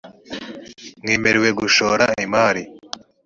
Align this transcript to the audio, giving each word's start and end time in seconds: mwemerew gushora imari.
mwemerew 1.01 1.45
gushora 1.59 2.05
imari. 2.25 2.63